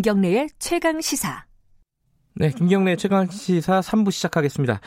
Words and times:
김경래의 0.00 0.48
최강 0.58 1.02
시사. 1.02 1.44
네, 2.32 2.48
김경래 2.48 2.96
최강 2.96 3.26
시사 3.26 3.80
3부 3.80 4.10
시작하겠습니다. 4.10 4.80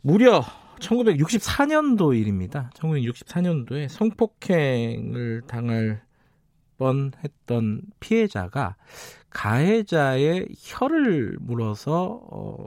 무려 0.00 0.42
1964년도 0.80 2.18
일입니다. 2.18 2.70
1964년도에 2.76 3.90
성폭행을 3.90 5.42
당할 5.46 6.00
뻔했던 6.78 7.82
피해자가 8.00 8.76
가해자의 9.28 10.48
혀를 10.56 11.36
물어서 11.38 12.22
어, 12.30 12.64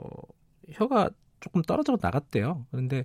혀가 0.70 1.10
조금 1.40 1.62
떨어져 1.62 1.98
나갔대요. 2.00 2.64
그런데 2.70 3.04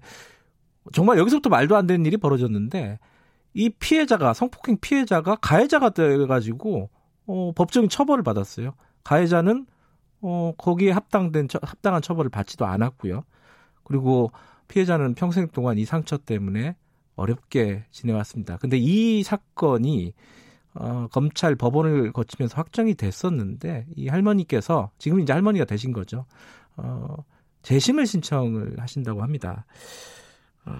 정말 0.94 1.18
여기서부터 1.18 1.50
말도 1.50 1.76
안 1.76 1.88
되는 1.88 2.06
일이 2.06 2.16
벌어졌는데 2.18 3.00
이 3.56 3.70
피해자가 3.70 4.36
성폭행 4.36 4.78
피해자가 4.80 5.38
가해자가 5.38 5.90
돼가지고 5.90 6.92
어, 7.32 7.54
법적인 7.54 7.90
처벌을 7.90 8.24
받았어요. 8.24 8.74
가해자는 9.06 9.66
어, 10.22 10.52
거기에 10.58 10.92
합당된 10.92 11.48
합당한 11.62 12.02
처벌을 12.02 12.30
받지도 12.30 12.66
않았고요. 12.66 13.24
그리고 13.84 14.32
피해자는 14.68 15.16
평생 15.16 15.48
동안 15.48 15.78
이 15.78 15.86
상처 15.86 16.18
때문에 16.18 16.76
어렵게 17.16 17.86
지내왔습니다. 17.92 18.58
근데 18.58 18.78
이 18.78 19.24
사건이 19.24 20.14
어, 20.74 21.08
검찰 21.12 21.56
법원을 21.56 22.12
거치면서 22.12 22.56
확정이 22.56 22.96
됐었는데 22.96 23.88
이 23.96 24.10
할머니께서 24.10 24.92
지금 24.98 25.22
이제 25.22 25.32
할머니가 25.32 25.66
되신 25.66 25.94
거죠. 25.94 26.26
어, 26.76 27.16
재심을 27.62 28.08
신청을 28.08 28.76
하신다고 28.78 29.22
합니다. 29.22 29.66
어, 30.66 30.74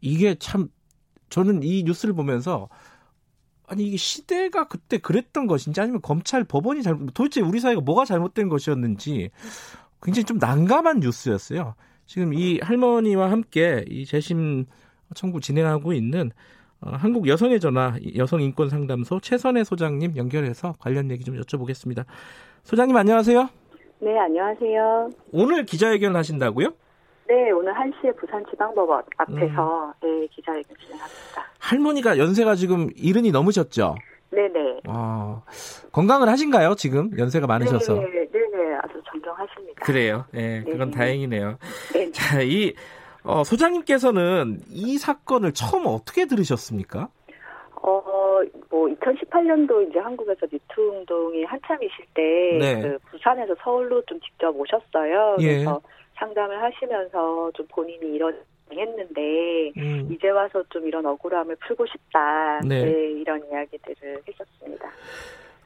이게 0.00 0.36
참 0.36 0.68
저는 1.28 1.64
이 1.64 1.82
뉴스를 1.82 2.14
보면서 2.14 2.68
아니 3.68 3.84
이게 3.84 3.96
시대가 3.96 4.68
그때 4.68 4.98
그랬던 4.98 5.46
것인지 5.46 5.80
아니면 5.80 6.00
검찰 6.02 6.44
법원이 6.44 6.82
잘못 6.82 7.12
도대체 7.14 7.40
우리 7.40 7.60
사회가 7.60 7.80
뭐가 7.80 8.04
잘못된 8.04 8.48
것이었는지 8.48 9.30
굉장히 10.02 10.24
좀 10.24 10.38
난감한 10.38 11.00
뉴스였어요. 11.00 11.74
지금 12.06 12.32
이 12.34 12.60
할머니와 12.62 13.30
함께 13.30 13.84
이 13.88 14.06
재심 14.06 14.66
청구 15.14 15.40
진행하고 15.40 15.92
있는 15.92 16.30
어, 16.80 16.90
한국 16.90 17.26
여성의 17.26 17.58
전화 17.58 17.96
여성 18.16 18.40
인권 18.40 18.68
상담소 18.68 19.20
최선혜 19.20 19.64
소장님 19.64 20.16
연결해서 20.16 20.74
관련 20.78 21.10
얘기 21.10 21.24
좀 21.24 21.40
여쭤보겠습니다. 21.40 22.04
소장님 22.62 22.96
안녕하세요. 22.96 23.48
네, 23.98 24.18
안녕하세요. 24.18 25.10
오늘 25.32 25.64
기자회견 25.64 26.14
하신다고요? 26.14 26.68
네, 27.28 27.50
오늘 27.50 27.72
1시에 27.72 28.16
부산지방법원 28.16 29.02
앞에서 29.16 29.94
음. 30.04 30.20
네, 30.20 30.26
기자회견 30.28 30.76
진행합니다. 30.78 31.55
할머니가 31.66 32.18
연세가 32.18 32.54
지금 32.54 32.90
이른이 32.96 33.32
넘으셨죠? 33.32 33.96
네네. 34.30 34.80
아, 34.86 35.42
건강을 35.90 36.28
하신가요, 36.28 36.76
지금? 36.76 37.10
연세가 37.18 37.48
많으셔서. 37.48 37.94
네네, 37.94 38.28
네네. 38.30 38.74
아주 38.82 39.02
존경하십니다. 39.10 39.84
그래요. 39.84 40.24
네, 40.30 40.62
그건 40.64 40.90
네. 40.90 40.96
다행이네요. 40.96 41.58
네. 41.92 42.12
자, 42.12 42.40
이, 42.40 42.72
어, 43.24 43.42
소장님께서는 43.42 44.60
이 44.70 44.96
사건을 44.96 45.54
처음 45.54 45.86
어떻게 45.86 46.26
들으셨습니까? 46.26 47.08
어, 47.82 48.02
뭐, 48.70 48.88
2018년도 48.88 49.90
이제 49.90 49.98
한국에서 49.98 50.46
미투 50.50 50.80
운동이 50.80 51.44
한참이실 51.44 52.04
때, 52.14 52.58
네. 52.60 52.80
그 52.82 52.98
부산에서 53.10 53.56
서울로 53.62 54.02
좀 54.06 54.20
직접 54.20 54.54
오셨어요. 54.56 55.36
예. 55.40 55.46
그래서 55.46 55.80
상담을 56.16 56.62
하시면서 56.62 57.50
좀 57.54 57.66
본인이 57.68 58.14
이런 58.14 58.36
했는데 58.72 59.72
음. 59.76 60.08
이제 60.12 60.28
와서 60.28 60.62
좀 60.70 60.86
이런 60.86 61.04
억울함을 61.06 61.56
풀고 61.66 61.86
싶다 61.86 62.60
네. 62.66 62.82
네, 62.84 63.12
이런 63.12 63.40
이야기들을 63.50 64.22
했었습니다. 64.28 64.90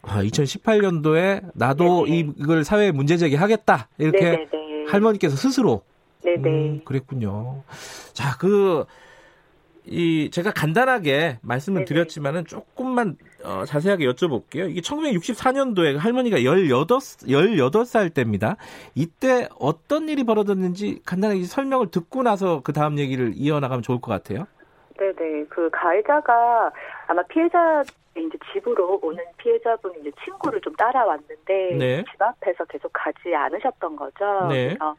아, 0.03 0.23
2018년도에 0.23 1.51
나도 1.55 2.07
네네. 2.07 2.19
이걸 2.39 2.65
사회에 2.65 2.91
문제 2.93 3.17
제기하겠다 3.17 3.89
이렇게 3.99 4.19
네네네. 4.31 4.85
할머니께서 4.89 5.37
스스로 5.37 5.83
네네 6.23 6.49
음, 6.49 6.81
그랬군요. 6.85 7.63
자, 8.13 8.37
그 8.39 8.85
이 9.87 10.31
제가 10.31 10.53
간단하게 10.53 11.39
말씀을 11.43 11.81
네네. 11.81 11.85
드렸지만은 11.87 12.45
조금만 12.47 13.17
어, 13.45 13.65
자세하게 13.65 14.07
여쭤볼게요. 14.07 14.71
이게 14.71 14.81
1964년도에 14.81 15.97
할머니가 15.97 16.43
18, 16.45 16.87
18살 17.27 18.15
때입니다. 18.15 18.57
이때 18.95 19.49
어떤 19.59 20.09
일이 20.09 20.25
벌어졌는지 20.25 21.03
간단하게 21.05 21.45
설명을 21.45 21.91
듣고 21.91 22.23
나서 22.23 22.61
그 22.63 22.73
다음 22.73 22.99
얘기를 22.99 23.33
이어나가면 23.35 23.83
좋을 23.83 24.01
것 24.01 24.11
같아요. 24.11 24.47
네네. 24.99 25.47
그 25.49 25.71
가해자가 25.71 26.71
아마 27.07 27.23
피해자 27.25 27.83
이제 28.17 28.37
집으로 28.53 28.99
오는 29.03 29.25
피해자분 29.39 29.93
이제 30.01 30.11
친구를 30.25 30.61
좀 30.61 30.75
따라왔는데 30.75 31.77
네. 31.79 32.05
집 32.11 32.21
앞에서 32.21 32.65
계속 32.67 32.91
가지 32.93 33.35
않으셨던 33.35 33.97
거죠. 33.97 34.49
네. 34.49 34.69
그래서 34.69 34.97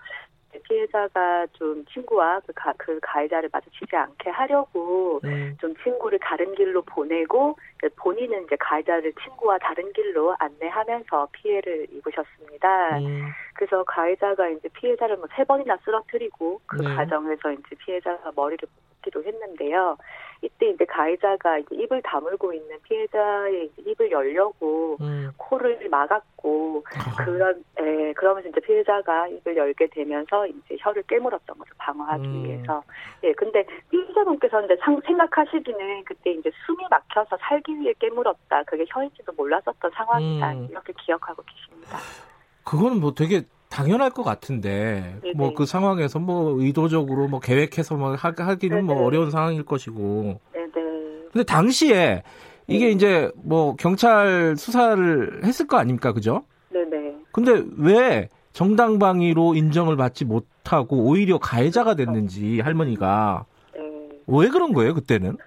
피해자가 0.60 1.48
좀 1.54 1.84
친구와 1.86 2.42
그, 2.46 2.54
가, 2.54 2.74
그 2.78 3.00
가해자를 3.02 3.50
마주치지 3.52 3.96
않게 3.96 4.30
하려고 4.30 5.20
음. 5.24 5.58
좀 5.60 5.74
친구를 5.84 6.20
다른 6.20 6.54
길로 6.56 6.82
보내고 6.84 7.58
본인은 7.96 8.44
이제 8.46 8.56
가해자를 8.60 9.14
친구와 9.24 9.58
다른 9.58 9.92
길로 9.94 10.36
안내하면서 10.40 11.30
피해를 11.32 11.88
입으셨습니다. 11.92 13.00
음. 13.00 13.32
그래서 13.56 13.84
가해자가 13.84 14.50
이제 14.50 14.70
피해자를 14.74 15.18
뭐 15.18 15.28
세 15.36 15.44
번이나 15.44 15.78
쓰러뜨리고 15.84 16.62
그 16.66 16.78
네. 16.78 16.96
과정에서 16.96 17.52
이제 17.52 17.76
피해자가 17.80 18.32
머리를 18.36 18.68
뽑기도 19.02 19.24
했는데요. 19.24 19.98
이때 20.44 20.70
이제 20.70 20.86
가해자가 20.86 21.60
이제 21.60 21.76
입을 21.76 22.02
다물고 22.02 22.54
있는 22.54 22.78
피해자의 22.84 23.70
입을 23.78 24.10
열려고 24.10 24.98
음. 25.02 25.32
코를 25.38 25.88
막았고 25.90 26.84
아. 26.96 27.24
그런 27.24 27.64
예, 27.80 28.14
그러면서 28.14 28.50
이제 28.50 28.60
피해자가 28.62 29.28
입을 29.28 29.56
열게 29.56 29.88
되면서 29.88 30.48
이제 30.48 30.78
혀를 30.80 31.04
깨물었던 31.04 31.58
것을 31.58 31.74
방어하기 31.78 32.28
음. 32.28 32.46
위해서 32.46 32.84
예 33.24 33.34
근데 33.34 33.64
피해자분께서는 33.92 34.66
이제 34.66 34.78
상, 34.82 35.00
생각하시기는 35.06 36.06
그때 36.06 36.32
이제 36.32 36.50
숨이 36.66 36.86
막혀서 36.90 37.38
살기 37.40 37.80
위해 37.80 37.94
깨물었다 38.00 38.64
그게 38.64 38.86
혀인지도 38.88 39.34
몰랐었던 39.34 39.92
상황이다 39.94 40.54
음. 40.54 40.68
이렇게 40.72 40.94
기억하고 41.06 41.44
계십니다. 41.44 41.98
그거는 42.64 43.00
뭐 43.00 43.14
되게 43.14 43.44
당연할 43.72 44.10
것 44.12 44.24
같은데 44.24 45.16
뭐 45.36 45.54
그 45.54 45.66
상황에서 45.66 46.20
뭐 46.20 46.62
의도적으로 46.62 47.28
뭐 47.28 47.40
계획해서 47.40 47.96
뭐 47.96 48.16
하기는 48.16 48.86
뭐 48.86 48.94
네네. 48.94 49.00
뭐 49.00 49.08
어려운 49.08 49.32
상황일 49.32 49.64
것이고. 49.64 50.40
네네. 50.54 50.70
근데 51.32 51.44
당시에 51.46 52.24
이게 52.68 52.86
네. 52.88 52.92
이제 52.92 53.32
뭐 53.36 53.76
경찰 53.78 54.56
수사를 54.58 55.42
했을 55.44 55.68
거 55.68 55.78
아닙니까, 55.78 56.12
그죠? 56.14 56.44
네네. 56.70 57.16
근데 57.32 57.64
왜 57.78 58.30
정당방위로 58.54 59.56
인정을 59.56 59.96
받지 59.96 60.26
못하고 60.26 61.06
오히려 61.06 61.38
가해자가 61.38 61.96
됐는지 61.96 62.60
할머니가 62.60 63.46
네. 63.74 63.82
왜 64.28 64.50
그런 64.50 64.74
거예요 64.74 64.94
그때는? 64.94 65.38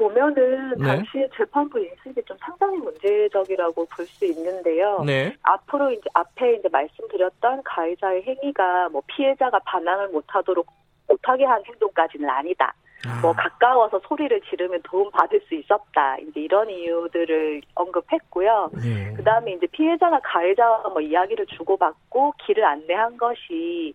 보면은 0.00 0.78
네. 0.78 0.86
당시에 0.86 1.28
재판부 1.36 1.78
인식이 1.78 2.22
좀 2.24 2.34
상당히 2.40 2.78
문제적이라고 2.78 3.86
볼 3.86 4.06
수 4.06 4.24
있는데요. 4.24 5.02
네. 5.04 5.36
앞으로 5.42 5.90
이제 5.90 6.02
앞에 6.14 6.54
이제 6.54 6.68
말씀드렸던 6.72 7.62
가해자의 7.64 8.22
행위가 8.22 8.88
뭐 8.88 9.02
피해자가 9.06 9.58
반항을 9.60 10.08
못하도록 10.08 10.66
못하게 11.06 11.44
한 11.44 11.62
행동까지는 11.66 12.28
아니다. 12.28 12.72
아. 13.06 13.20
뭐 13.20 13.32
가까워서 13.32 14.00
소리를 14.08 14.40
지르면 14.48 14.80
도움 14.84 15.10
받을 15.10 15.40
수 15.48 15.54
있었다. 15.54 16.16
이제 16.18 16.40
이런 16.40 16.70
이유들을 16.70 17.60
언급했고요. 17.74 18.70
네. 18.82 19.12
그다음에 19.14 19.52
이제 19.52 19.66
피해자가 19.66 20.20
가해자와 20.24 20.88
뭐 20.88 21.00
이야기를 21.00 21.46
주고받고 21.46 22.34
길을 22.46 22.64
안내한 22.64 23.18
것이 23.18 23.94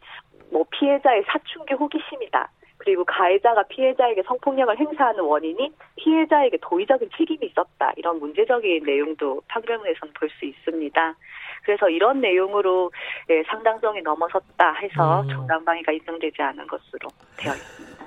뭐 0.52 0.63
피해자의 0.69 1.24
사춘기 1.28 1.74
호기심이다. 1.74 2.50
그리고 2.86 3.04
가해자가 3.04 3.64
피해자에게 3.64 4.22
성폭력을 4.28 4.78
행사하는 4.80 5.22
원인이 5.24 5.74
피해자에게 5.96 6.60
도의적인 6.62 7.10
책임이 7.18 7.48
있었다. 7.48 7.92
이런 7.98 8.20
문제적인 8.20 8.84
내용도 8.86 9.42
판결문에서는 9.48 10.14
볼 10.14 10.30
수 10.38 10.46
있습니다. 10.46 11.16
그래서 11.64 11.90
이런 11.90 12.20
내용으로 12.20 12.92
예, 13.30 13.42
상당성이 13.48 14.02
넘어섰다 14.02 14.74
해서 14.74 15.22
음. 15.22 15.30
정당방위가 15.30 15.92
인정되지 15.94 16.42
않은 16.42 16.68
것으로 16.68 17.10
되어 17.38 17.54
있습니다. 17.54 18.06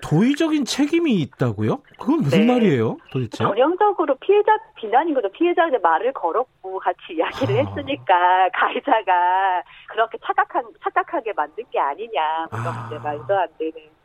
도의적인 0.00 0.64
책임이 0.64 1.14
있다고요? 1.22 1.82
그건 1.98 2.20
무슨 2.22 2.46
네. 2.46 2.52
말이에요, 2.54 2.96
도대체? 3.12 3.44
전형적으로 3.44 4.14
피해자 4.16 4.56
비난인 4.76 5.12
거죠. 5.14 5.28
피해자한테 5.32 5.78
말을 5.78 6.12
걸었고 6.12 6.78
같이 6.78 6.98
이야기를 7.12 7.56
아. 7.56 7.64
했으니까 7.68 8.48
가해자가 8.54 9.62
그렇게 9.90 10.16
착각한 10.24 10.64
착각하게 10.82 11.32
만든 11.34 11.64
게 11.70 11.78
아니냐. 11.78 12.46
그런 12.48 12.66
아. 12.66 12.86
이제 12.86 12.98
말도 12.98 13.36
안 13.38 13.48
되는 13.58 13.97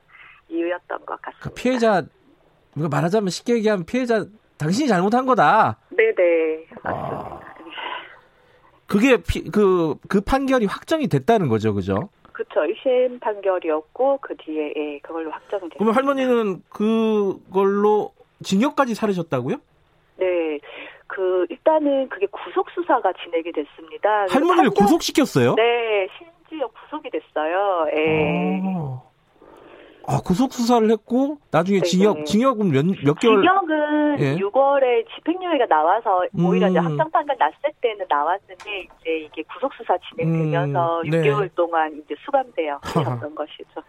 이유였던 0.50 1.06
것 1.06 1.22
같습니다. 1.22 1.50
그 1.50 1.54
피해자 1.54 2.04
말하자면 2.76 3.30
쉽게 3.30 3.56
얘기하면 3.56 3.86
피해자 3.86 4.26
당신이 4.58 4.88
잘못한 4.88 5.26
거다. 5.26 5.78
네네 5.90 6.66
맞습니다. 6.84 7.40
아. 7.40 7.54
그게 8.88 9.18
피, 9.18 9.50
그, 9.50 9.96
그 10.08 10.22
판결이 10.22 10.66
확정이 10.66 11.08
됐다는 11.08 11.50
거죠, 11.50 11.74
그죠? 11.74 12.10
그렇죠. 12.32 12.62
1심 12.62 13.20
판결이었고 13.20 14.18
그 14.22 14.36
뒤에 14.38 14.74
예, 14.76 15.00
그걸로 15.00 15.32
확정이 15.32 15.70
됐습니다. 15.70 15.78
그러면 15.78 15.96
할머니는 15.96 16.64
그걸로 16.70 18.12
징역까지 18.44 18.96
살으셨다고요? 18.96 19.58
네. 20.18 20.60
그 21.08 21.46
일단은 21.50 22.10
그게 22.10 22.26
구속 22.28 22.70
수사가 22.72 23.14
진행이 23.24 23.52
됐습니다. 23.52 24.26
할머니를 24.30 24.70
판결, 24.70 24.74
구속시켰어요? 24.74 25.56
네, 25.56 26.08
심지어 26.18 26.68
구속이 26.68 27.10
됐어요. 27.12 27.88
예. 27.96 28.62
오. 28.66 29.02
아, 30.06 30.20
구속 30.20 30.54
수사를 30.54 30.90
했고 30.92 31.38
나중에 31.52 31.80
네, 31.80 31.86
징역 31.86 32.18
네. 32.18 32.24
징역은 32.26 32.72
몇, 32.72 32.86
몇 33.04 33.20
개월 33.20 33.42
징역은 33.42 34.20
예? 34.20 34.36
6월에 34.36 35.06
집행유예가 35.16 35.66
나와서 35.68 36.22
오히려 36.38 36.68
음. 36.68 36.72
이제 36.72 36.80
확정 36.80 37.10
판결 37.12 37.38
났을 37.38 37.58
때는 37.82 38.06
나왔는데 38.10 38.88
이제 39.02 39.18
이게 39.26 39.44
구속 39.54 39.74
수사 39.76 39.98
진행되면서 40.10 41.02
음. 41.02 41.10
6개월 41.10 41.50
동안 41.56 42.02
이제 42.04 42.16
수감되어 42.26 42.80
있었던 42.86 43.36
것이죠. 43.36 43.82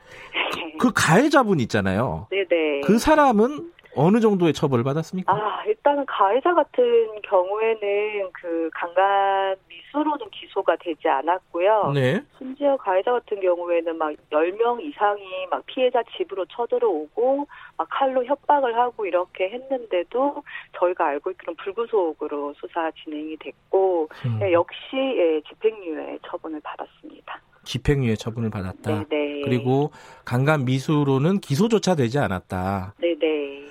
그, 0.79 0.79
그 0.79 0.93
가해자분 0.95 1.61
있잖아요. 1.61 2.29
네네. 2.31 2.83
그 2.87 2.99
사람은 2.99 3.73
어느 3.97 4.21
정도의 4.21 4.53
처벌을 4.53 4.85
받았습니까? 4.85 5.33
아, 5.33 5.65
일단은 5.67 6.05
가해자 6.07 6.55
같은 6.55 6.85
경우에는 7.23 8.31
그 8.33 8.71
강간 8.75 9.57
미수로는 9.69 10.31
기소가 10.31 10.77
되지 10.77 11.09
않았고요. 11.09 11.93
네. 11.95 12.23
심지어 12.39 12.77
가해자 12.77 13.13
같은 13.13 13.41
경우에는 13.41 13.97
막 13.97 14.13
10명 14.31 14.83
이상이 14.83 15.47
막 15.51 15.65
피해자 15.67 16.03
집으로 16.17 16.45
쳐들어오고 16.47 17.47
막 17.77 17.89
칼로 17.91 18.25
협박을 18.25 18.77
하고 18.77 19.07
이렇게 19.07 19.51
했는데도 19.51 20.43
저희가 20.79 21.07
알고 21.07 21.31
있기로는 21.33 21.57
불구속으로 21.57 22.55
수사 22.55 22.91
진행이 23.03 23.37
됐고 23.39 24.09
음. 24.27 24.39
예, 24.43 24.53
역시 24.53 24.77
예, 24.95 25.41
집행유예 25.49 26.19
처분을 26.27 26.61
받았습니다. 26.63 27.41
집행유예 27.65 28.17
처분을 28.17 28.51
받았다. 28.51 28.91
네네. 28.91 29.07
네. 29.09 29.41
그리고 29.45 29.91
강간 30.25 30.65
미수로는 30.65 31.41
기소조차 31.41 31.95
되지 31.95 32.19
않았다. 32.19 32.95
네네. 33.01 33.65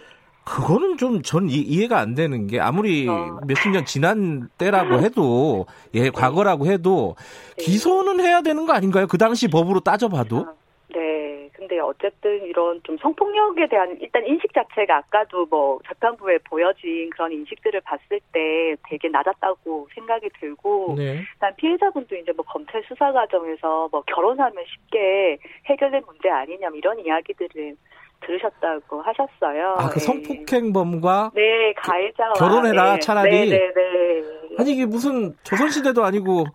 그거는 0.45 0.97
좀 0.97 1.21
전 1.23 1.47
이해가 1.49 1.99
안 1.99 2.15
되는 2.15 2.47
게 2.47 2.59
아무리 2.59 3.07
어. 3.07 3.39
몇십 3.47 3.71
년 3.71 3.85
지난 3.85 4.49
때라고 4.57 4.99
해도 4.99 5.65
예 5.93 6.03
네. 6.03 6.09
과거라고 6.09 6.65
해도 6.65 7.15
네. 7.57 7.63
기소는 7.63 8.19
해야 8.19 8.41
되는 8.41 8.65
거 8.65 8.73
아닌가요? 8.73 9.07
그 9.07 9.17
당시 9.17 9.47
법으로 9.47 9.79
따져봐도. 9.79 10.37
어, 10.37 10.55
네. 10.93 11.49
근데 11.53 11.79
어쨌든 11.79 12.43
이런 12.45 12.81
좀 12.83 12.97
성폭력에 12.97 13.67
대한 13.69 13.97
일단 14.01 14.25
인식 14.25 14.53
자체가 14.53 14.97
아까도 14.97 15.45
뭐 15.45 15.79
재판부에 15.87 16.39
보여진 16.39 17.09
그런 17.11 17.31
인식들을 17.31 17.79
봤을 17.81 18.19
때 18.33 18.75
되게 18.89 19.07
낮았다고 19.07 19.87
생각이 19.95 20.29
들고 20.41 20.95
네. 20.97 21.21
일단 21.33 21.55
피해자분도 21.55 22.15
이제 22.17 22.33
뭐 22.33 22.43
검찰 22.45 22.83
수사 22.87 23.13
과정에서 23.13 23.87
뭐 23.91 24.03
결혼하면 24.07 24.65
쉽게 24.67 25.37
해결된 25.67 26.03
문제 26.05 26.29
아니냐 26.29 26.69
뭐 26.69 26.77
이런 26.77 26.99
이야기들을 26.99 27.77
들으셨다고 28.25 29.01
하셨어요. 29.01 29.75
아, 29.77 29.89
그 29.89 29.99
네. 29.99 30.05
성폭행범과 30.05 31.31
네, 31.35 31.73
가해자와 31.73 32.33
결혼해라 32.33 32.93
네. 32.93 32.99
차라리. 32.99 33.49
네, 33.49 33.57
네, 33.57 33.73
네. 33.73 34.23
아니 34.57 34.73
이게 34.73 34.85
무슨 34.85 35.35
조선시대도 35.43 36.03
아니고 36.03 36.45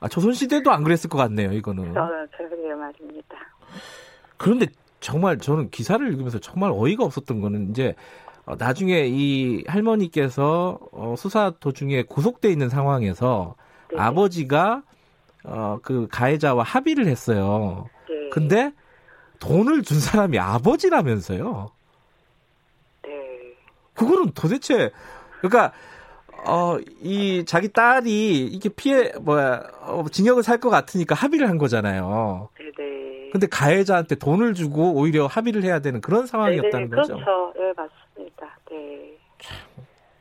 아, 0.00 0.08
조선시대도 0.08 0.70
안 0.70 0.82
그랬을 0.84 1.10
것 1.10 1.18
같네요, 1.18 1.52
이거는. 1.52 1.92
저는 1.92 2.28
그러게요, 2.36 2.76
말입니다. 2.76 3.36
그런데 4.36 4.66
정말 5.00 5.38
저는 5.38 5.70
기사를 5.70 6.06
읽으면서 6.06 6.38
정말 6.38 6.70
어이가 6.74 7.04
없었던 7.04 7.40
거는 7.40 7.70
이제 7.70 7.94
어, 8.46 8.54
나중에 8.58 9.06
이 9.06 9.64
할머니께서 9.66 10.78
어, 10.92 11.14
수사 11.16 11.50
도중에 11.60 12.04
구속돼 12.04 12.50
있는 12.50 12.68
상황에서 12.68 13.54
네. 13.92 14.00
아버지가 14.00 14.82
어, 15.44 15.78
그 15.82 16.08
가해자와 16.10 16.62
합의를 16.62 17.06
했어요. 17.06 17.86
네. 18.08 18.28
근데 18.30 18.72
돈을 19.40 19.82
준 19.82 19.98
사람이 19.98 20.38
아버지라면서요. 20.38 21.70
네. 23.02 23.10
그거는 23.94 24.32
도대체 24.34 24.90
그러니까 25.40 25.72
어, 26.46 26.78
이 27.02 27.44
자기 27.46 27.68
딸이 27.72 28.46
이게 28.46 28.68
피해 28.70 29.12
뭐야 29.20 29.62
어, 29.82 30.04
징역을 30.10 30.42
살 30.42 30.58
것 30.58 30.70
같으니까 30.70 31.14
합의를 31.14 31.48
한 31.48 31.58
거잖아요. 31.58 32.48
네네. 32.56 33.30
근데 33.32 33.46
가해자한테 33.46 34.14
돈을 34.16 34.54
주고 34.54 34.92
오히려 34.94 35.26
합의를 35.26 35.62
해야 35.64 35.80
되는 35.80 36.00
그런 36.00 36.26
상황이었다는 36.26 36.90
네네, 36.90 36.96
거죠. 37.02 37.14
그렇죠. 37.14 37.52
네 37.56 37.72
맞습니다. 37.76 38.58
네. 38.70 39.18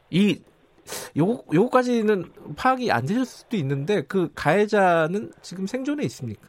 이 0.09 0.41
요, 1.19 1.43
요거까지는 1.53 2.31
파악이 2.55 2.91
안 2.91 3.05
되셨을 3.05 3.25
수도 3.25 3.57
있는데 3.57 4.01
그 4.03 4.31
가해자는 4.33 5.31
지금 5.41 5.67
생존해 5.67 6.03
있습니까? 6.05 6.47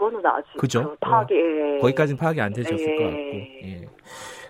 그거는 0.00 0.24
아직 0.24 0.56
그죠? 0.56 0.96
파악이 1.00 1.34
어, 1.34 1.80
거기까지는 1.82 2.16
파악이 2.16 2.40
안 2.40 2.54
되셨을 2.54 2.80
예. 2.80 2.96
것 2.96 3.04
같고. 3.04 3.18
예. 3.18 3.88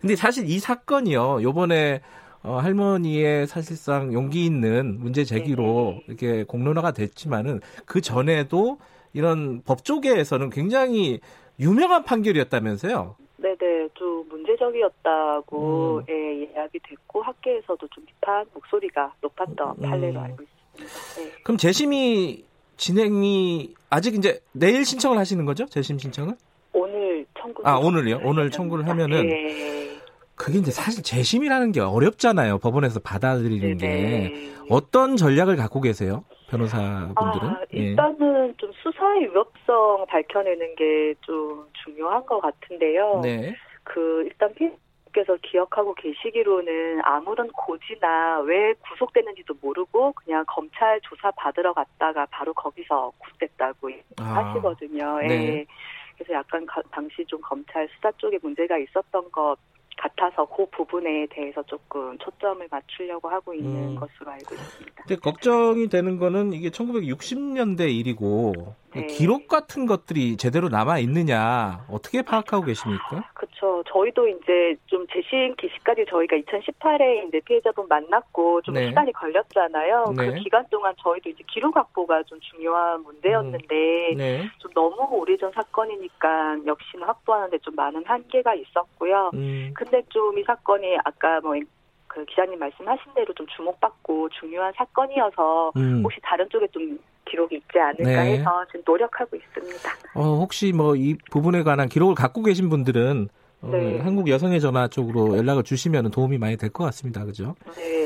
근데 0.00 0.14
사실 0.14 0.48
이 0.48 0.60
사건이요. 0.60 1.42
요번에 1.42 2.00
어, 2.44 2.58
할머니의 2.58 3.48
사실상 3.48 4.12
용기 4.12 4.46
있는 4.46 4.98
문제 5.00 5.24
제기로 5.24 5.96
네. 5.98 6.04
이렇게 6.06 6.44
공론화가 6.44 6.92
됐지만은 6.92 7.60
그 7.84 8.00
전에도 8.00 8.78
이런 9.12 9.62
법조계에서는 9.62 10.50
굉장히 10.50 11.20
유명한 11.58 12.04
판결이었다면서요. 12.04 13.16
네네, 13.38 13.88
좀 13.94 14.28
문제적이었다고 14.28 15.96
음. 15.98 16.04
예, 16.08 16.44
이야기 16.44 16.78
됐고 16.78 17.22
학계에서도 17.22 17.88
좀 17.88 18.04
비판 18.04 18.46
목소리가 18.54 19.12
높았던 19.20 19.76
음. 19.78 19.82
판례로 19.82 20.20
알고 20.20 20.42
있습니다. 20.44 21.16
네. 21.16 21.42
그럼 21.42 21.56
재심이 21.58 22.44
진행이 22.80 23.74
아직 23.90 24.14
이제 24.14 24.40
내일 24.52 24.86
신청을 24.86 25.18
하시는 25.18 25.44
거죠? 25.44 25.66
재심 25.66 25.98
신청을? 25.98 26.34
오늘 26.72 27.26
청구. 27.38 27.62
아 27.66 27.76
오늘요? 27.76 28.20
오늘 28.24 28.50
청구를 28.50 28.88
하면은 28.88 29.26
네. 29.28 29.98
그게 30.34 30.58
이제 30.58 30.70
사실 30.70 31.02
재심이라는 31.02 31.72
게 31.72 31.80
어렵잖아요. 31.80 32.58
법원에서 32.58 33.00
받아들이는 33.00 33.76
네. 33.76 34.30
게 34.30 34.50
어떤 34.70 35.16
전략을 35.18 35.56
갖고 35.56 35.82
계세요? 35.82 36.24
변호사분들은? 36.48 37.48
아, 37.48 37.60
예. 37.74 37.78
일단은 37.78 38.48
예. 38.48 38.54
좀 38.56 38.70
수사의 38.82 39.30
위협성 39.30 40.06
밝혀내는 40.08 40.74
게 40.76 41.14
좀 41.20 41.66
중요한 41.84 42.24
것 42.24 42.40
같은데요. 42.40 43.20
네. 43.22 43.54
그 43.84 44.22
일단 44.24 44.54
피 44.54 44.70
께서 45.12 45.36
기억하고 45.42 45.94
계시기로는 45.94 47.00
아무런 47.04 47.48
고지나 47.52 48.40
왜 48.40 48.74
구속됐는지도 48.74 49.54
모르고 49.60 50.12
그냥 50.12 50.44
검찰 50.46 51.00
조사 51.02 51.30
받으러 51.32 51.72
갔다가 51.72 52.26
바로 52.26 52.52
거기서 52.54 53.12
구속됐다고 53.18 53.90
아, 54.18 54.22
하시거든요. 54.22 55.18
네. 55.18 55.28
예. 55.28 55.66
그래서 56.14 56.34
약간 56.34 56.66
가, 56.66 56.82
당시 56.90 57.24
좀 57.26 57.40
검찰 57.40 57.88
수사 57.94 58.12
쪽에 58.12 58.38
문제가 58.42 58.76
있었던 58.78 59.30
것 59.30 59.56
같아서 59.96 60.46
그 60.46 60.66
부분에 60.70 61.26
대해서 61.30 61.62
조금 61.64 62.16
초점을 62.18 62.66
맞추려고 62.70 63.28
하고 63.28 63.52
있는 63.52 63.90
음. 63.90 63.94
것으로 63.96 64.30
알고 64.30 64.54
있습니다. 64.54 65.02
근데 65.04 65.16
걱정이 65.16 65.88
되는 65.88 66.18
거는 66.18 66.52
이게 66.54 66.70
1960년대 66.70 67.94
일이고 67.94 68.74
네. 68.94 69.06
기록 69.06 69.46
같은 69.46 69.86
것들이 69.86 70.36
제대로 70.36 70.68
남아 70.68 70.98
있느냐 70.98 71.84
어떻게 71.88 72.22
파악하고 72.22 72.64
계십니까? 72.64 73.30
그렇죠. 73.34 73.84
저희도 73.86 74.26
이제 74.28 74.76
좀 74.86 75.06
재심 75.12 75.54
기시까지 75.56 76.06
저희가 76.08 76.36
2018에 76.36 77.28
이제 77.28 77.40
피해자분 77.44 77.86
만났고 77.88 78.62
좀 78.62 78.74
네. 78.74 78.88
시간이 78.88 79.12
걸렸잖아요. 79.12 80.04
그 80.16 80.20
네. 80.22 80.30
그 80.30 80.34
기간 80.36 80.64
동안 80.70 80.94
저희도 81.02 81.28
이제 81.30 81.44
기록 81.52 81.76
확보가 81.76 82.22
좀 82.24 82.40
중요한 82.40 83.02
문제였는데 83.02 84.12
음. 84.12 84.16
네. 84.16 84.50
좀 84.58 84.72
너무 84.72 84.96
오래전 85.10 85.52
사건이니까 85.52 86.58
역시나 86.66 87.06
확보하는데 87.06 87.58
좀 87.58 87.74
많은 87.76 88.04
한계가 88.04 88.54
있었고요. 88.54 89.30
음. 89.34 89.72
근데 89.74 90.02
좀 90.08 90.40
이 90.40 90.44
사건이 90.44 90.96
아까 91.04 91.40
뭐그 91.40 92.24
기자님 92.28 92.58
말씀하신 92.58 93.12
대로 93.14 93.34
좀 93.34 93.46
주목받고 93.48 94.30
중요한 94.30 94.72
사건이어서 94.74 95.72
음. 95.76 96.00
혹시 96.02 96.18
다른 96.22 96.48
쪽에 96.48 96.66
좀 96.68 96.98
기록이 97.30 97.56
있지 97.56 97.78
않을까 97.78 98.24
네. 98.24 98.38
해서 98.38 98.50
지금 98.68 98.82
노력하고 98.86 99.36
있습니다. 99.36 99.90
어, 100.14 100.22
혹시 100.36 100.72
뭐 100.72 100.94
이 100.96 101.16
부분에 101.30 101.62
관한 101.62 101.88
기록을 101.88 102.14
갖고 102.14 102.42
계신 102.42 102.68
분들은 102.68 103.28
어, 103.62 103.68
네. 103.72 103.98
한국 103.98 104.28
여성의 104.28 104.60
전화 104.60 104.88
쪽으로 104.88 105.36
연락을 105.36 105.62
주시면 105.62 106.10
도움이 106.10 106.38
많이 106.38 106.56
될 106.56 106.70
것 106.70 106.84
같습니다. 106.84 107.24
그죠? 107.24 107.54
네. 107.76 108.00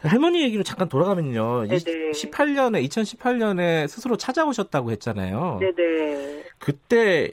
할머니 0.00 0.42
얘기로 0.42 0.62
잠깐 0.62 0.88
돌아가면요. 0.88 1.66
네네. 1.66 2.10
18년에 2.10 2.86
2018년에 2.88 3.88
스스로 3.88 4.16
찾아오셨다고 4.16 4.90
했잖아요. 4.90 5.58
네네. 5.60 6.44
그때 6.58 7.32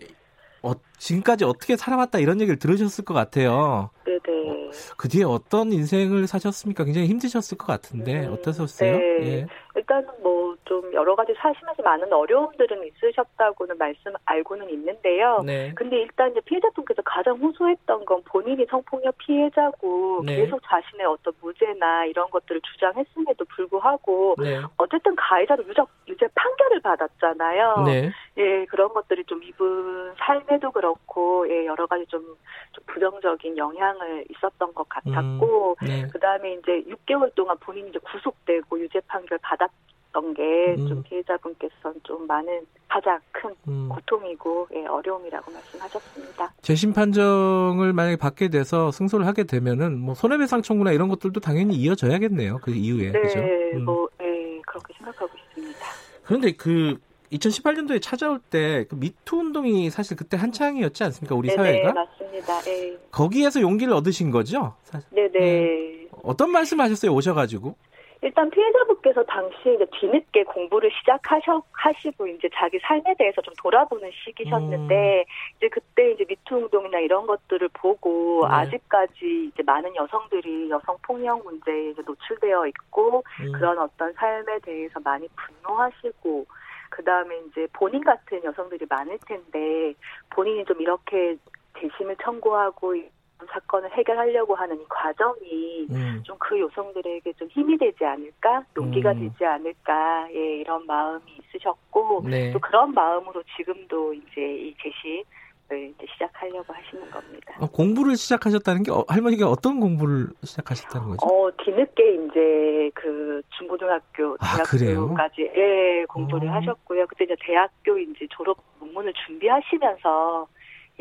어, 0.62 0.74
지금까지 0.98 1.43
어떻게 1.43 1.75
살아왔다 1.75 2.19
이런 2.19 2.39
얘기를 2.39 2.57
들으셨을 2.60 3.03
것 3.03 3.13
같아요. 3.13 3.89
네네. 4.05 4.50
어, 4.50 4.69
그 4.95 5.10
뒤에 5.10 5.24
어떤 5.24 5.74
인생을 5.74 6.27
사셨습니까? 6.27 6.83
굉장히 6.86 7.07
힘드셨을 7.07 7.57
것 7.57 7.65
같은데 7.67 8.27
음, 8.27 8.33
어떠셨어요? 8.33 8.98
네. 8.98 9.17
예. 9.21 9.48
일단은 9.75 10.07
뭐 10.21 10.40
좀 10.65 10.94
여러 10.94 11.15
가지 11.15 11.34
사시면서 11.38 11.82
많은 11.84 12.12
어려움들은 12.12 12.88
있으셨다고는 12.88 13.77
말씀 13.77 14.13
알고는 14.25 14.70
있는데요. 14.70 15.41
네. 15.46 15.74
근데 15.75 15.98
일단 16.01 16.32
이제 16.32 16.39
피해자분께서 16.41 17.01
가장 17.03 17.38
호소했던 17.38 18.06
건 18.06 18.22
본인이 18.25 18.65
성폭력 18.70 19.18
피해자고 19.18 20.24
네. 20.25 20.38
계속 20.38 20.62
자신의 20.63 21.06
어떤 21.06 21.34
무죄나 21.41 22.06
이런 22.06 22.30
것들을 22.30 22.62
주장했음에도 22.62 23.46
불구하고 23.46 24.36
네. 24.39 24.62
어쨌든 24.77 25.15
가해자로 25.15 25.63
유적 25.68 25.89
유죄 26.08 26.27
판결을 26.36 26.82
받았잖아요. 26.82 27.84
네. 27.86 28.12
예, 28.38 28.65
그런 28.65 28.94
것들이 28.94 29.25
좀 29.25 29.44
이분 29.44 30.13
삶에도 30.18 30.72
그렇고, 30.72 31.48
예, 31.50 31.65
여러 31.65 31.86
가지 31.86 32.06
좀, 32.08 32.24
좀 32.72 32.84
부정적인 32.88 33.58
영향을 33.58 34.25
있었던 34.30 34.74
것 34.74 34.88
같았고, 34.88 35.75
음, 35.82 35.88
네. 35.88 36.08
그 36.12 36.20
다음에 36.20 36.53
이제 36.53 36.84
6개월 36.88 37.34
동안 37.36 37.58
본인이 37.60 37.89
이제 37.89 38.00
구속되고 38.00 38.80
유죄 38.80 39.01
판결 39.08 39.38
받았 39.39 39.70
던 40.13 40.34
게좀 40.34 40.91
음. 40.98 41.03
피해자분께서는 41.03 42.00
좀 42.03 42.27
많은 42.27 42.65
가장 42.88 43.20
큰 43.32 43.50
음. 43.68 43.89
고통이고, 43.89 44.68
예, 44.75 44.86
어려움이라고 44.86 45.51
말씀하셨습니다. 45.51 46.53
재심 46.62 46.94
판정을 46.94 47.94
만약에 47.94 48.18
받게 48.18 48.50
돼서 48.50 48.91
승소를 48.91 49.25
하게 49.25 49.46
되면은 49.46 49.98
뭐 50.00 50.13
손해배상 50.13 50.62
청구나 50.62 50.91
이런 50.91 51.08
것들도 51.08 51.39
당연히 51.39 51.75
이어져야겠네요. 51.75 52.60
그 52.62 52.72
이후에. 52.72 53.12
네, 53.12 53.22
그죠? 53.22 53.39
음. 53.39 53.86
뭐, 53.86 54.10
예, 54.22 54.60
그렇게 54.68 54.94
생각하고 54.98 55.32
있습니다. 55.50 55.80
그런데 56.25 56.51
그 56.51 56.98
2018년도에 57.32 58.01
찾아올 58.01 58.39
때 58.39 58.86
그 58.89 58.96
미투 58.96 59.38
운동이 59.38 59.89
사실 59.89 60.18
그때 60.18 60.36
한창이었지 60.36 61.03
않습니까? 61.06 61.34
우리 61.36 61.48
네네, 61.48 61.58
사회가 61.58 61.94
맞습니다. 61.94 62.68
예. 62.68 62.98
거기에서 63.12 63.62
용기를 63.62 63.94
얻으신 63.94 64.32
거죠? 64.32 64.75
사실. 64.84 65.08
네네. 65.12 66.08
어떤 66.24 66.51
말씀하셨어요? 66.51 67.12
오셔가지고. 67.13 67.75
일단 68.24 68.50
피해자분께서 68.51 69.24
당시 69.24 69.74
이제 69.74 69.86
뒤늦게 70.00 70.44
공부를 70.44 70.92
시작하셔 70.92 71.63
하시고 71.72 72.28
이제 72.28 72.48
자기 72.54 72.78
삶에 72.80 73.16
대해서 73.18 73.42
좀 73.42 73.51
돌아보는 73.58 74.12
시기셨는데 74.24 75.25
이제 75.58 75.70
그때 75.70 76.12
이제 76.12 76.25
미투 76.30 76.56
운동이나 76.56 77.00
이런 77.00 77.25
것들을 77.25 77.68
보고 77.74 78.48
네. 78.48 78.54
아직까지 78.54 79.51
이제 79.51 79.63
많은 79.63 79.96
여성들이 79.96 80.70
여성 80.70 80.98
폭력 81.01 81.44
문제에 81.44 81.96
노출되어 82.06 82.68
있고 82.68 83.24
음. 83.40 83.51
그런 83.54 83.80
어떤 83.80 84.13
삶에 84.13 84.60
대해서 84.60 85.00
많이 85.00 85.28
분노하시고 85.36 86.46
그 86.92 87.04
다음에 87.04 87.40
이제 87.48 87.68
본인 87.74 88.04
같은 88.04 88.44
여성들이 88.44 88.86
많을 88.88 89.18
텐데 89.25 89.96
본인이 90.30 90.63
좀 90.66 90.80
이렇게 90.80 91.38
재심을 91.80 92.16
청구하고 92.22 92.96
이 92.96 93.10
사건을 93.51 93.91
해결하려고 93.91 94.55
하는 94.55 94.79
이 94.79 94.86
과정이 94.89 95.88
음. 95.89 96.21
좀그 96.24 96.60
여성들에게 96.60 97.33
좀 97.33 97.48
힘이 97.50 97.77
되지 97.77 98.05
않을까, 98.05 98.63
용기가 98.77 99.12
음. 99.12 99.19
되지 99.19 99.45
않을까, 99.45 100.27
예, 100.33 100.57
이런 100.57 100.86
마음이 100.86 101.24
있으셨고, 101.43 102.24
네. 102.29 102.51
또 102.51 102.60
그런 102.60 102.93
마음으로 102.93 103.43
지금도 103.55 104.13
이제 104.13 104.41
이 104.41 104.75
제시를 104.81 105.89
이제 105.89 106.05
시작하려고 106.13 106.74
하시는 106.74 107.10
겁니다. 107.12 107.55
어, 107.60 107.67
공부를 107.67 108.15
시작하셨다는 108.15 108.83
게 108.83 108.91
어, 108.91 109.03
할머니가 109.07 109.48
어떤 109.48 109.79
공부를 109.79 110.27
시작하셨다는 110.43 111.10
거죠? 111.10 111.25
어, 111.25 111.51
뒤늦게 111.63 112.13
이제 112.15 112.91
그 112.93 113.41
중고등학교, 113.57 114.38
아? 114.39 114.63
대학교까지, 114.63 115.51
예, 115.55 116.05
공부를 116.07 116.50
어. 116.50 116.53
하셨고요. 116.53 117.07
그때 117.07 117.25
이제 117.25 117.36
대학교 117.39 117.98
이제 117.98 118.27
졸업 118.29 118.57
논문을 118.79 119.13
준비하시면서, 119.25 120.48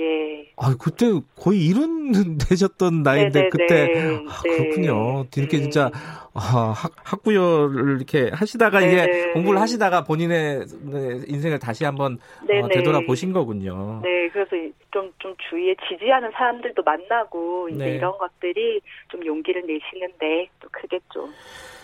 예. 0.00 0.52
아, 0.57 0.75
그때 0.78 1.07
거의 1.37 1.66
이른 1.66 2.38
되셨던 2.38 3.02
나이인데 3.02 3.42
네네네. 3.42 3.50
그때 3.50 3.92
아, 4.26 4.42
네. 4.42 4.50
그렇군요. 4.57 5.26
이렇게 5.37 5.57
네. 5.57 5.62
진짜 5.62 5.90
아, 6.33 6.75
학, 6.76 6.92
학부여를 7.04 7.97
이렇게 7.97 8.30
하시다가 8.33 8.80
이제 8.80 9.07
네네. 9.07 9.33
공부를 9.35 9.61
하시다가 9.61 10.04
본인의 10.04 10.66
네, 10.83 11.21
인생을 11.26 11.59
다시 11.59 11.85
한번 11.85 12.14
어, 12.40 12.47
네네. 12.47 12.69
되돌아보신 12.69 13.33
거군요. 13.33 14.00
네, 14.02 14.28
그래서 14.30 14.50
좀, 14.90 15.12
좀 15.19 15.35
주위에 15.49 15.75
지지하는 15.88 16.30
사람들도 16.33 16.83
만나고, 16.83 17.69
이제 17.69 17.85
네. 17.85 17.97
이런 17.97 18.16
것들이 18.19 18.80
좀 19.09 19.25
용기를 19.25 19.62
내시는데 19.66 20.49
또 20.61 20.69
크게 20.73 20.99
좀 21.12 21.33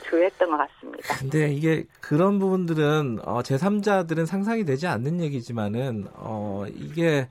조였던 0.08 0.50
것 0.50 0.56
같습니다. 0.56 1.14
근데 1.18 1.48
이게 1.52 1.84
그런 2.00 2.38
부분들은 2.38 3.20
어, 3.24 3.40
제3자들은 3.42 4.26
상상이 4.26 4.64
되지 4.64 4.86
않는 4.86 5.20
얘기지만은 5.20 6.06
어, 6.14 6.64
이게 6.74 7.28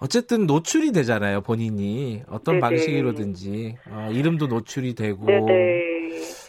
어쨌든 0.00 0.46
노출이 0.46 0.92
되잖아요 0.92 1.40
본인이 1.40 2.22
어떤 2.28 2.54
네네. 2.54 2.60
방식으로든지 2.60 3.76
어, 3.90 4.08
이름도 4.12 4.46
노출이 4.46 4.94
되고 4.94 5.24
네네. 5.26 5.88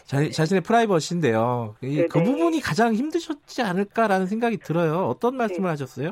자, 0.04 0.28
자신의 0.28 0.62
프라이버시인데요. 0.62 1.76
이, 1.82 2.04
그. 2.10 2.22
부분이 2.22 2.60
가장 2.60 2.94
힘드셨지 2.94 3.62
않을까라는 3.62 4.26
생각이 4.26 4.56
들어요. 4.58 5.06
어떤 5.06 5.36
말씀을 5.36 5.68
네. 5.68 5.70
하셨어요? 5.70 6.10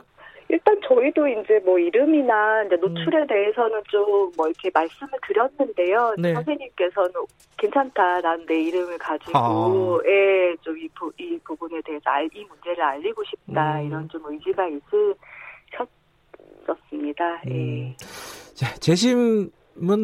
일단 0.48 0.80
저희도 0.86 1.26
이제 1.26 1.60
뭐 1.64 1.78
이름이나 1.78 2.62
이제 2.64 2.76
음. 2.76 2.80
노출에 2.80 3.26
대해서는 3.26 3.82
좀 3.88 4.30
뭐 4.36 4.46
이렇게 4.46 4.70
말씀을 4.72 5.10
드렸는데요. 5.26 6.14
네. 6.16 6.32
선생님께서는 6.34 7.10
괜찮다. 7.56 8.20
난 8.20 8.46
내 8.46 8.60
이름을 8.62 8.98
가지고, 8.98 9.32
아. 9.36 10.00
예, 10.06 10.54
좀 10.60 10.78
이, 10.78 10.88
부, 10.96 11.10
이 11.18 11.36
부분에 11.44 11.80
대해서 11.84 12.08
알, 12.08 12.28
이 12.32 12.44
문제를 12.44 12.80
알리고 12.84 13.24
싶다. 13.24 13.80
음. 13.80 13.86
이런 13.88 14.08
좀 14.08 14.22
의지가 14.26 14.68
있으 14.68 15.14
셨습니다. 16.74 17.42
예. 17.48 17.50
음. 17.50 17.94
자, 18.54 18.74
재심은 18.76 19.50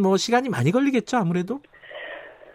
뭐 0.02 0.16
시간이 0.16 0.48
많이 0.48 0.70
걸리겠죠, 0.70 1.16
아무래도? 1.16 1.60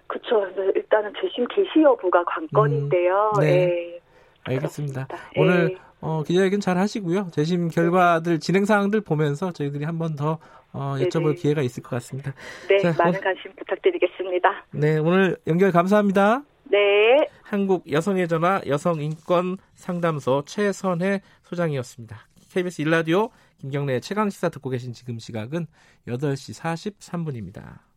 그래서 0.08 0.48
일단은 0.76 1.14
재심 1.22 1.46
개시 1.48 1.82
여부가 1.84 2.24
관건인데요. 2.26 3.32
음, 3.36 3.42
네. 3.42 3.48
예. 3.96 4.00
알겠습니다. 4.46 5.06
그렇습니다. 5.06 5.30
오늘 5.36 5.72
예. 5.74 5.78
어, 6.02 6.24
기자회견 6.24 6.62
잘 6.62 6.78
하시고요. 6.78 7.28
재심 7.32 7.68
결과들 7.70 8.40
진행 8.40 8.66
사항들 8.66 9.02
보면서 9.02 9.52
저희들이 9.52 9.84
한 9.84 9.98
번 10.00 10.16
더 10.16 10.40
어, 10.72 10.96
여쭤볼 11.00 11.24
네네. 11.24 11.34
기회가 11.36 11.62
있을 11.64 11.82
것 11.84 11.90
같습니다. 11.98 12.32
네, 12.70 12.78
자, 12.80 12.94
많은 12.98 13.18
어- 13.20 13.22
관심 13.22 13.52
부탁드리겠습니다. 13.56 14.66
네, 14.72 14.98
오늘 15.00 15.36
연결 15.48 15.72
감사합니다. 15.72 16.44
네. 16.66 17.28
한국 17.42 17.92
여성의 17.92 18.28
전화 18.28 18.62
여성인권 18.68 19.58
상담소 19.74 20.44
최선혜 20.46 21.22
소장이었습니다. 21.44 22.18
KBS 22.54 22.82
일라디오 22.84 23.30
김경래 23.60 24.00
최강 24.00 24.30
시사 24.30 24.48
듣고 24.48 24.70
계신 24.70 24.94
지금 24.94 25.20
시각은 25.20 25.68
8시 26.08 26.94
43분입니다. 26.98 27.89